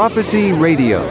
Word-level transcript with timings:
Prophecy 0.00 0.50
Radio. 0.52 1.02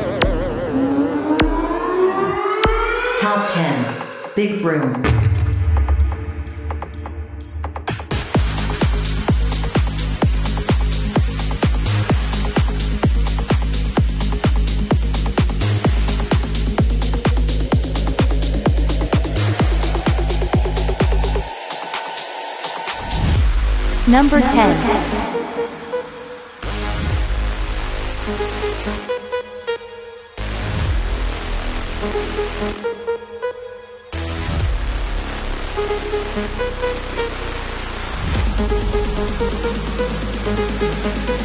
Top 3.20 3.48
10 3.52 4.34
Big 4.36 4.62
Room. 4.66 5.04
Number 24.08 24.40
10. 24.40 25.19
Thank 32.40 32.80
you. 41.30 41.39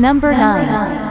Number 0.00 0.32
9. 0.32 1.09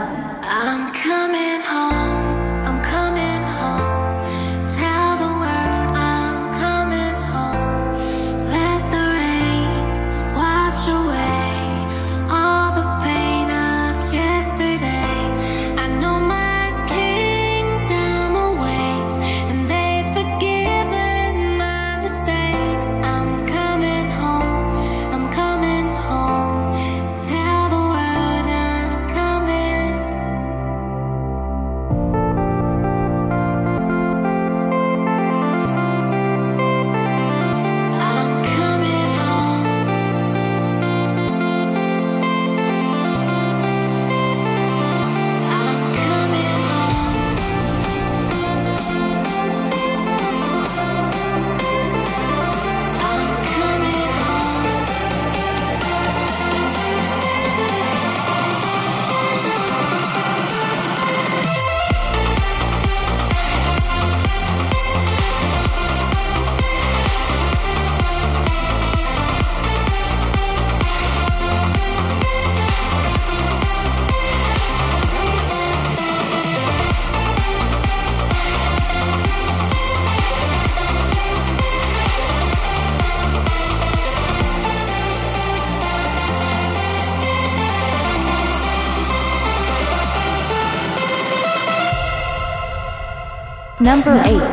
Number 93.80 94.20
8. 94.26 94.49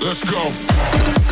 Let's 0.00 0.22
go. 0.30 1.27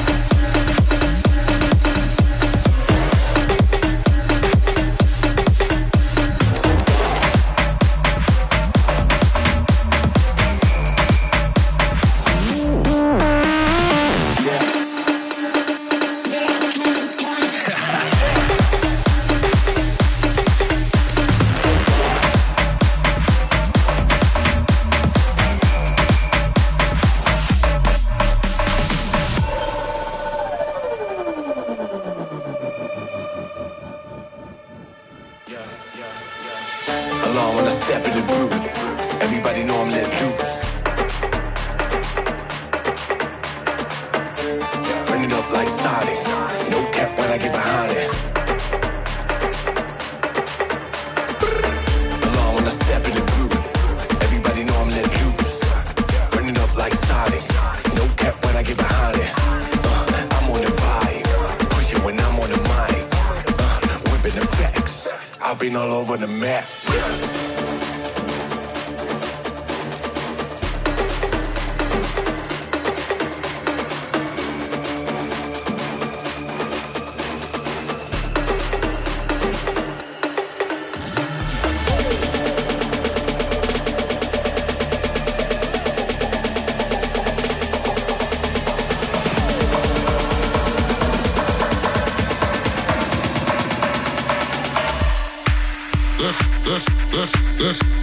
All 65.77 65.93
over 65.93 66.17
the 66.17 66.27
map. 66.27 67.36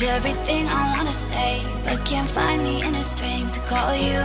Everything 0.00 0.66
I 0.68 0.94
wanna 0.96 1.12
say, 1.12 1.62
but 1.84 2.04
can't 2.04 2.28
find 2.28 2.64
the 2.64 2.86
inner 2.86 3.02
strength 3.02 3.54
to 3.54 3.60
call 3.68 3.94
you. 3.96 4.22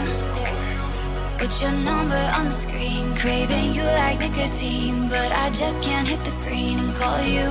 Put 1.36 1.60
your 1.60 1.72
number 1.72 2.22
on 2.36 2.46
the 2.46 2.52
screen, 2.52 3.14
craving 3.16 3.74
you 3.74 3.82
like 3.82 4.20
nicotine, 4.20 5.08
but 5.08 5.32
I 5.32 5.50
just 5.50 5.82
can't 5.82 6.06
hit 6.06 6.22
the 6.24 6.30
green 6.46 6.78
and 6.78 6.94
call 6.94 7.20
you. 7.22 7.46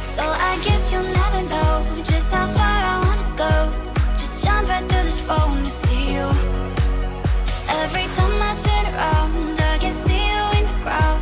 So 0.00 0.22
I 0.22 0.58
guess 0.64 0.92
you'll 0.92 1.02
never 1.02 1.42
know 1.48 1.86
just 2.02 2.32
how 2.34 2.46
far 2.48 2.78
I 2.92 2.98
wanna 3.06 3.36
go. 3.36 3.54
Just 4.14 4.44
jump 4.44 4.68
right 4.68 4.84
through 4.88 5.04
this 5.04 5.20
phone 5.20 5.62
to 5.62 5.70
see 5.70 6.14
you. 6.14 6.26
Every 7.82 8.06
time 8.16 8.42
I 8.50 8.52
turn 8.66 8.84
around, 8.94 9.60
I 9.60 9.78
can 9.78 9.92
see 9.92 10.22
you 10.32 10.42
in 10.58 10.64
the 10.70 10.76
crowd, 10.82 11.15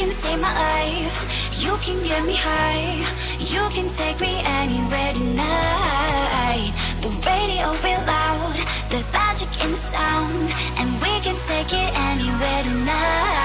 can 0.00 0.10
save 0.10 0.40
my 0.40 0.50
life. 0.54 1.62
You 1.62 1.76
can 1.82 2.02
get 2.02 2.24
me 2.24 2.32
high. 2.34 3.04
You 3.52 3.68
can 3.68 3.86
take 3.86 4.18
me 4.18 4.40
anywhere 4.60 5.12
tonight. 5.12 6.72
The 7.02 7.10
radio 7.28 7.66
real 7.84 8.02
loud. 8.06 8.56
There's 8.88 9.12
magic 9.12 9.50
in 9.62 9.72
the 9.72 9.76
sound, 9.76 10.48
and 10.78 10.88
we 11.02 11.12
can 11.20 11.36
take 11.36 11.74
it 11.74 11.90
anywhere 12.08 12.62
tonight. 12.62 13.39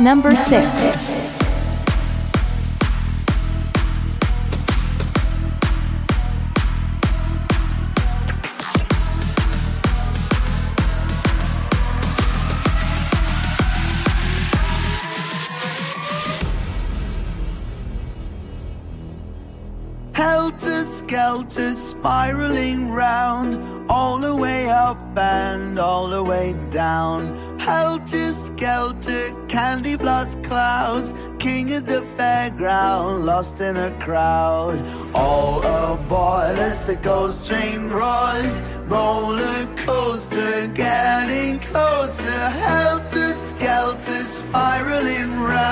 Number 0.00 0.34
6. 0.34 0.50
Helter 20.14 20.84
skelter 20.84 21.72
spiraling 21.72 22.90
round 22.90 23.90
all 23.90 24.16
the 24.16 24.34
way 24.34 24.70
up 24.70 24.96
and 25.18 25.78
all 25.78 26.08
the 26.08 26.24
way 26.24 26.54
down 26.70 27.49
Helter 27.60 28.32
skelter, 28.32 29.34
candy 29.46 29.94
floss 29.94 30.34
clouds, 30.36 31.12
king 31.38 31.72
of 31.74 31.84
the 31.84 32.00
fairground, 32.16 33.24
lost 33.24 33.60
in 33.60 33.76
a 33.76 33.90
crowd. 34.00 34.78
All 35.14 35.58
aboard 35.62 36.58
as 36.58 36.86
the 36.86 36.96
ghost 36.96 37.48
train 37.48 37.90
roars, 37.90 38.62
roller 38.86 39.66
coaster, 39.76 40.68
getting 40.68 41.58
closer. 41.58 42.40
Helter 42.66 43.32
skelter, 43.32 44.22
spiraling 44.22 45.30
round. 45.38 45.69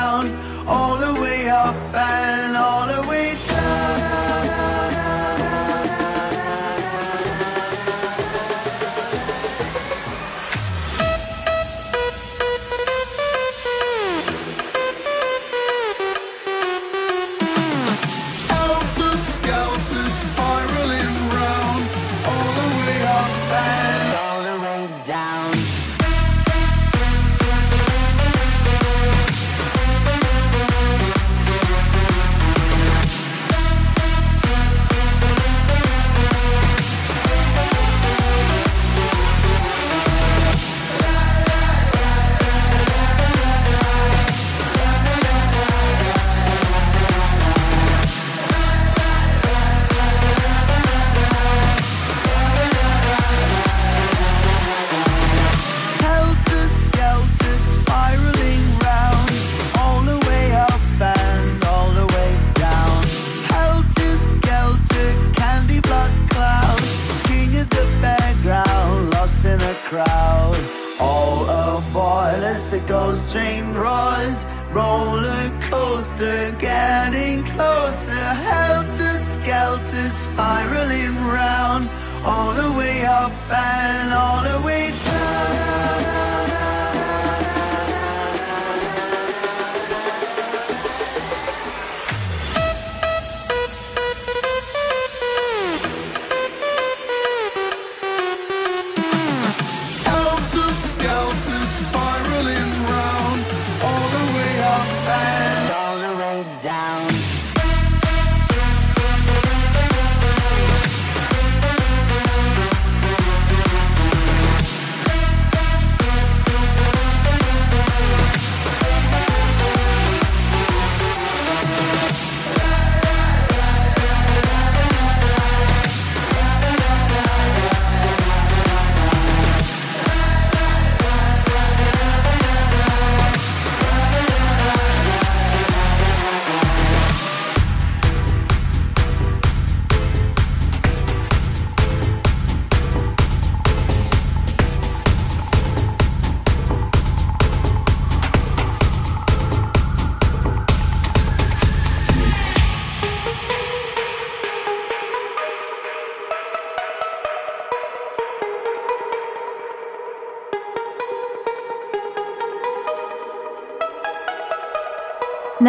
all 82.29 82.53
the 82.53 82.71
way 82.79 83.07
up 83.07 83.33
and 83.51 84.13
all 84.13 84.41
the 84.43 84.67
way 84.67 84.78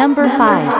Number 0.00 0.24
5 0.24 0.79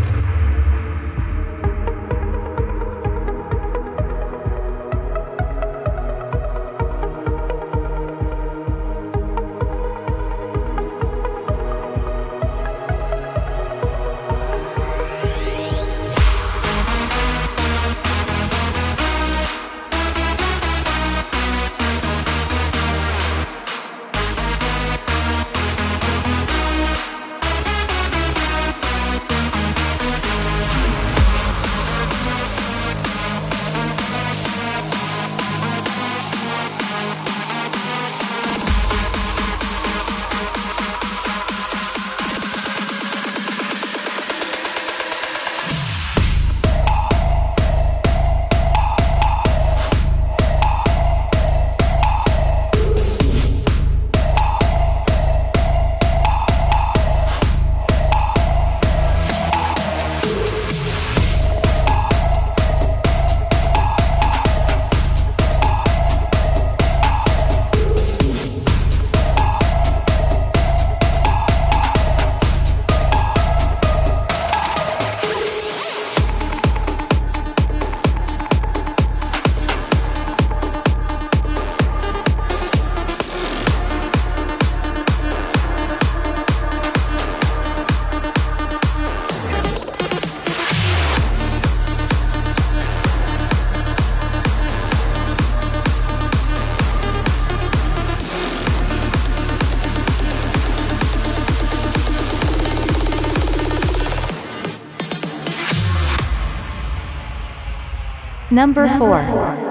Number 108.60 108.90
4. 108.90 109.69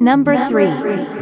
Number 0.00 0.34
3. 0.48 1.19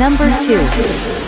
Number 0.00 0.30
2. 0.40 1.19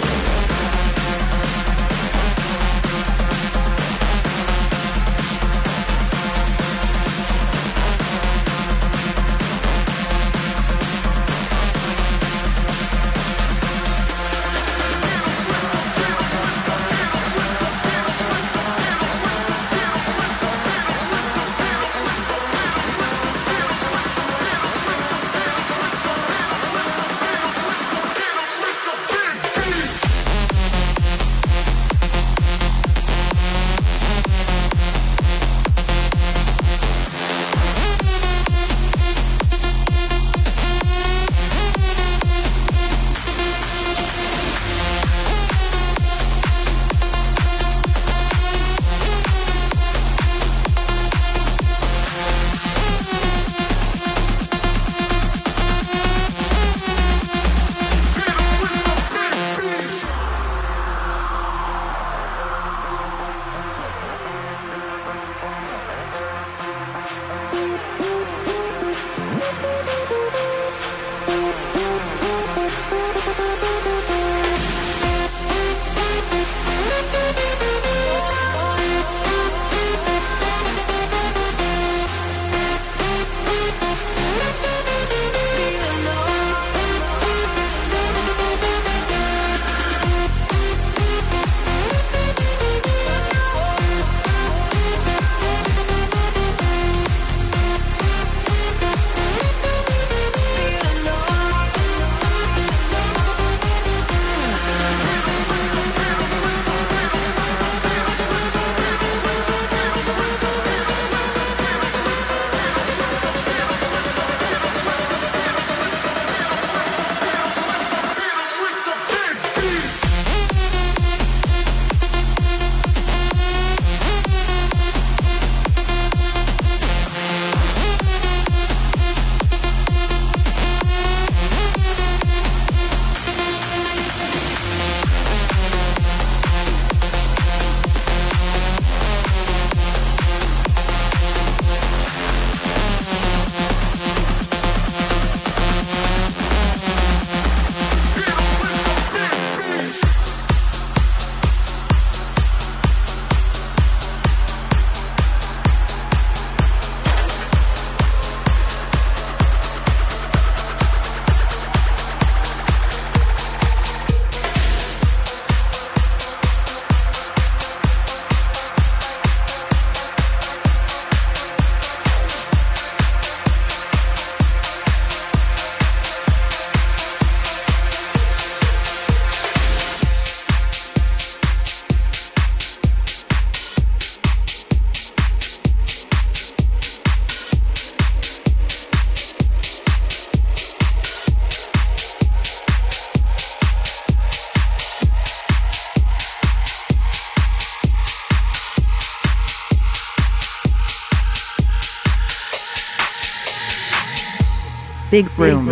Big 205.12 205.28
Room. 205.38 205.68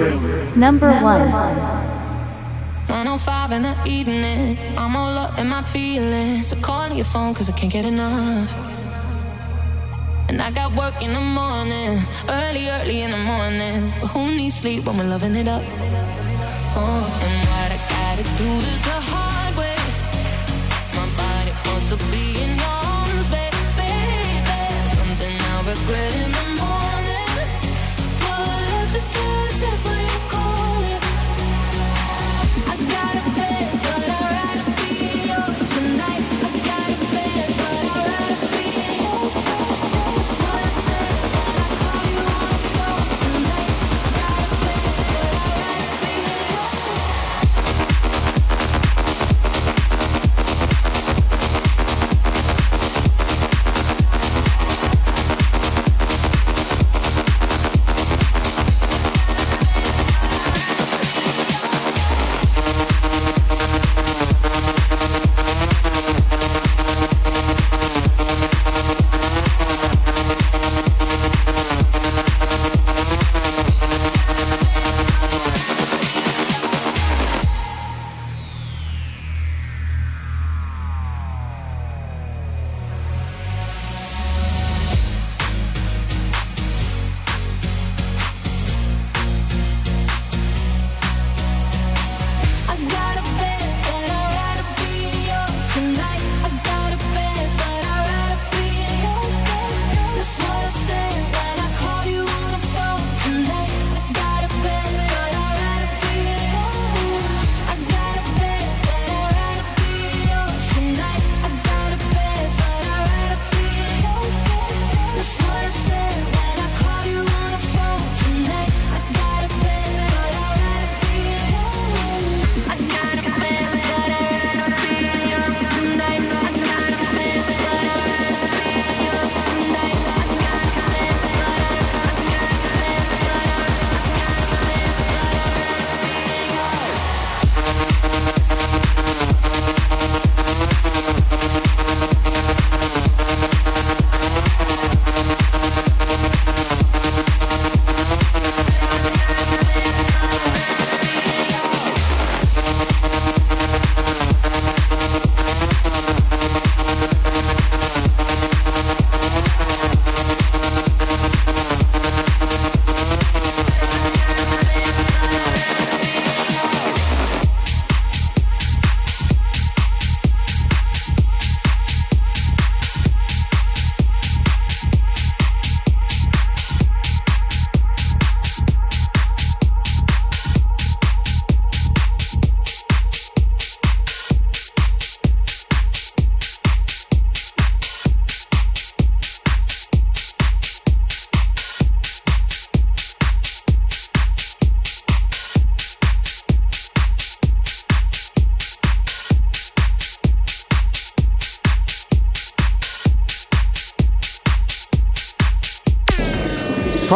Number 0.55 0.93
1. 0.93 1.01
105 1.01 3.53
in 3.53 3.63
the 3.63 3.75
evening. 3.87 4.59
I'm 4.77 4.95
all 4.95 5.17
up 5.17 5.39
in 5.39 5.49
my 5.49 5.63
feelings. 5.63 6.49
So 6.49 6.57
calling 6.57 6.95
your 6.95 7.07
phone 7.07 7.33
cause 7.33 7.49
I 7.49 7.53
can't 7.53 7.73
get 7.73 7.87
enough. 7.87 8.55
And 10.29 10.43
I 10.43 10.51
got 10.51 10.77
work 10.77 11.03
in 11.03 11.15
the 11.15 11.21
morning, 11.21 11.99
early, 12.29 12.69
early 12.69 13.01
in 13.01 13.13
the 13.13 13.23
morning. 13.33 13.95
But 14.03 14.09
who 14.09 14.27
needs 14.27 14.57
sleep 14.57 14.85
when 14.85 14.99
we're 14.99 15.09
loving 15.09 15.35
it 15.35 15.49
up? 15.49 15.63
Oh, 16.77 17.21
and 17.25 17.49
what 17.49 17.73
I 17.73 17.79
gotta 17.97 18.25
do 18.37 18.45
is 18.45 18.83
the 18.91 19.01
hard 19.11 19.57
way. 19.57 19.81
My 20.93 21.09
body 21.17 21.53
wants 21.65 21.89
to 21.89 21.97
be 22.13 22.37
in 22.45 22.61
arms, 22.61 23.27
baby. 23.33 23.57
Something 24.99 25.35
I'll 25.49 25.65
regret 25.65 26.13
in 26.25 26.31
the 26.31 26.50
can't 29.61 29.73
resist 29.73 30.00